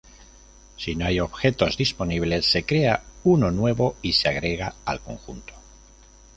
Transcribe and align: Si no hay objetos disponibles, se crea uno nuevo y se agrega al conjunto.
Si 0.77 0.95
no 0.95 1.05
hay 1.05 1.19
objetos 1.19 1.77
disponibles, 1.77 2.49
se 2.49 2.65
crea 2.65 3.03
uno 3.23 3.51
nuevo 3.51 3.97
y 4.01 4.13
se 4.13 4.29
agrega 4.29 4.73
al 4.83 4.99
conjunto. 4.99 5.53